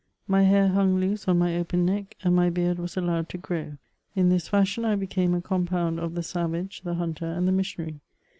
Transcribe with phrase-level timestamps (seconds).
[0.27, 3.73] My hair hung loose on my open neck, and my heard was allowed to grow.
[4.15, 7.99] In this fashion I became a compound of the savage, the hunter, and the missionary.